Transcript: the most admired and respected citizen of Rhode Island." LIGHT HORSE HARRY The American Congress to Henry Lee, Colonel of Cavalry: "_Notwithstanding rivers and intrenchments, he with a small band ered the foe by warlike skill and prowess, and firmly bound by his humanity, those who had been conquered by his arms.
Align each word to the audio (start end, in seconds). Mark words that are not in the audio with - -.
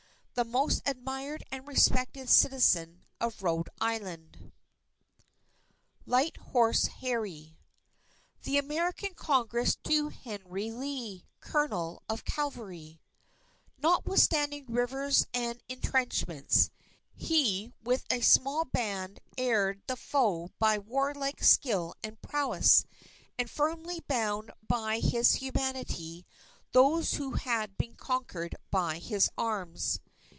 the 0.33 0.45
most 0.45 0.81
admired 0.87 1.43
and 1.51 1.67
respected 1.67 2.27
citizen 2.27 3.03
of 3.19 3.43
Rhode 3.43 3.69
Island." 3.79 4.51
LIGHT 6.07 6.35
HORSE 6.37 6.87
HARRY 6.87 7.59
The 8.41 8.57
American 8.57 9.13
Congress 9.13 9.75
to 9.83 10.07
Henry 10.09 10.71
Lee, 10.71 11.27
Colonel 11.41 12.01
of 12.09 12.25
Cavalry: 12.25 13.01
"_Notwithstanding 13.83 14.65
rivers 14.67 15.27
and 15.31 15.61
intrenchments, 15.69 16.71
he 17.13 17.71
with 17.83 18.05
a 18.09 18.21
small 18.21 18.65
band 18.65 19.19
ered 19.37 19.81
the 19.85 19.97
foe 19.97 20.49
by 20.57 20.79
warlike 20.79 21.43
skill 21.43 21.93
and 22.03 22.19
prowess, 22.23 22.85
and 23.37 23.47
firmly 23.47 23.99
bound 24.07 24.49
by 24.67 24.97
his 25.01 25.35
humanity, 25.35 26.25
those 26.71 27.13
who 27.15 27.31
had 27.33 27.77
been 27.77 27.93
conquered 27.95 28.55
by 28.71 28.97
his 28.97 29.29
arms. 29.37 29.99